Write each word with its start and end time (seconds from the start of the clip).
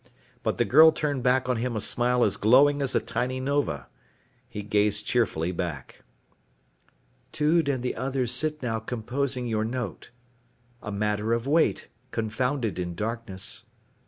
But 0.41 0.57
the 0.57 0.65
girl 0.65 0.91
turned 0.91 1.21
back 1.21 1.47
on 1.47 1.57
him 1.57 1.75
a 1.75 1.79
smile 1.79 2.23
as 2.23 2.35
glowing 2.35 2.81
as 2.81 2.95
a 2.95 2.99
tiny 2.99 3.39
nova. 3.39 3.87
He 4.49 4.63
gazed 4.63 5.05
cheerfully 5.05 5.51
back. 5.51 6.01
"Tude 7.31 7.69
and 7.69 7.83
the 7.83 7.95
others 7.95 8.31
sit 8.31 8.63
now 8.63 8.79
composing 8.79 9.45
your 9.45 9.63
note. 9.63 10.09
A 10.81 10.91
matter 10.91 11.33
of 11.33 11.45
weight, 11.45 11.87
confounded 12.09 12.79
in 12.79 12.95
darkness." 12.95 13.65